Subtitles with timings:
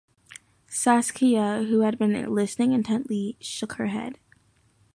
[0.67, 4.17] Saskia, who had been listening intently, shook her head.